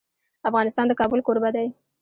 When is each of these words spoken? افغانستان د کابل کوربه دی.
افغانستان 0.49 0.85
د 0.87 0.91
کابل 0.99 1.19
کوربه 1.27 1.49
دی. 1.55 1.67